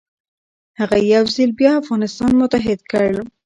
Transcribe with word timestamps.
هغه 0.79 0.97
یو 1.15 1.25
ځل 1.35 1.49
بیا 1.59 1.71
افغانستان 1.81 2.31
متحد 2.41 2.79
کړ. 2.91 3.11